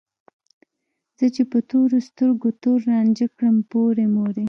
زه 1.17 1.25
چې 1.35 1.43
په 1.51 1.59
تورو 1.69 1.97
سترګو 2.09 2.47
تور 2.61 2.79
رانجه 2.91 3.27
کړم 3.37 3.57
پورې 3.71 4.05
مورې 4.15 4.39